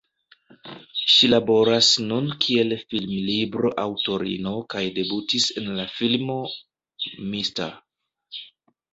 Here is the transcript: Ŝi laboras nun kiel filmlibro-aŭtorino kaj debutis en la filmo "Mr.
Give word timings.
Ŝi 1.15 1.27
laboras 1.33 1.89
nun 2.05 2.29
kiel 2.45 2.73
filmlibro-aŭtorino 2.93 4.53
kaj 4.75 4.81
debutis 4.95 5.45
en 5.63 5.69
la 5.81 5.85
filmo 5.99 6.39
"Mr. 7.35 7.69